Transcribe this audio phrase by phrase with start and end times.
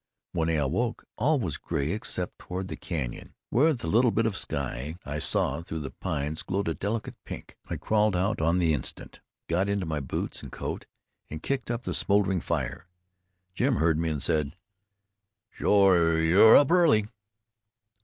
[0.31, 4.35] When I awoke all was gray, except toward the canyon, where the little bit of
[4.35, 7.55] sky I saw through the pines glowed a delicate pink.
[7.69, 10.87] I crawled out on the instant, got into my boots and coat,
[11.29, 12.87] and kicked the smoldering fire.
[13.53, 14.55] Jim heard me, and said:
[15.51, 17.05] "Shore you're up early."